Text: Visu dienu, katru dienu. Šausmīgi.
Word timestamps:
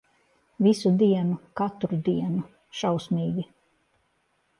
Visu 0.67 0.91
dienu, 1.01 1.35
katru 1.61 1.99
dienu. 2.07 2.41
Šausmīgi. 2.79 3.45